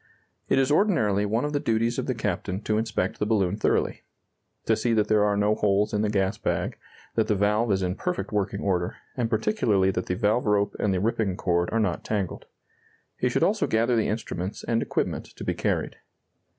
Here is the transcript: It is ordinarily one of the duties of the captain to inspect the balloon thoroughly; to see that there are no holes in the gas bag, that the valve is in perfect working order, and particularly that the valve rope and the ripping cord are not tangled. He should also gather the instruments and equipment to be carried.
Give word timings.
It 0.49 0.57
is 0.57 0.71
ordinarily 0.71 1.27
one 1.27 1.45
of 1.45 1.53
the 1.53 1.59
duties 1.59 1.99
of 1.99 2.07
the 2.07 2.15
captain 2.15 2.59
to 2.61 2.79
inspect 2.79 3.19
the 3.19 3.25
balloon 3.27 3.55
thoroughly; 3.55 4.01
to 4.65 4.75
see 4.75 4.93
that 4.95 5.09
there 5.09 5.23
are 5.23 5.37
no 5.37 5.53
holes 5.53 5.93
in 5.93 6.01
the 6.01 6.09
gas 6.09 6.39
bag, 6.39 6.79
that 7.13 7.27
the 7.27 7.35
valve 7.35 7.71
is 7.71 7.83
in 7.83 7.93
perfect 7.93 8.31
working 8.31 8.61
order, 8.61 8.95
and 9.15 9.29
particularly 9.29 9.91
that 9.91 10.07
the 10.07 10.15
valve 10.15 10.47
rope 10.47 10.75
and 10.79 10.91
the 10.91 10.99
ripping 10.99 11.37
cord 11.37 11.69
are 11.71 11.79
not 11.79 12.03
tangled. 12.03 12.47
He 13.19 13.29
should 13.29 13.43
also 13.43 13.67
gather 13.67 13.95
the 13.95 14.07
instruments 14.09 14.63
and 14.63 14.81
equipment 14.81 15.25
to 15.35 15.43
be 15.43 15.53
carried. 15.53 15.97